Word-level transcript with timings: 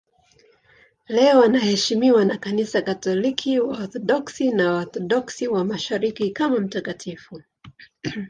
Leo 1.07 1.41
anaheshimiwa 1.43 2.25
na 2.25 2.37
Kanisa 2.37 2.81
Katoliki, 2.81 3.59
Waorthodoksi 3.59 4.51
na 4.51 4.71
Waorthodoksi 4.71 5.47
wa 5.47 5.63
Mashariki 5.65 6.31
kama 6.31 6.59
mtakatifu. 6.59 7.41